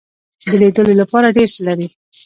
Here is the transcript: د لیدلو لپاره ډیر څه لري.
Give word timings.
د 0.49 0.51
لیدلو 0.61 0.93
لپاره 1.01 1.33
ډیر 1.37 1.49
څه 1.55 1.61
لري. 1.67 1.87